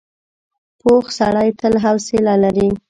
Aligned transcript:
پوخ 0.79 1.05
سړی 1.19 1.47
تل 1.59 1.73
حوصله 1.83 2.33
لري 2.43 2.69